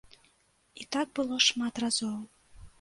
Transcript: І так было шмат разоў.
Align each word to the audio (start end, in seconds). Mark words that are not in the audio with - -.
І 0.85 0.87
так 0.97 1.07
было 1.21 1.39
шмат 1.51 1.73
разоў. 1.87 2.19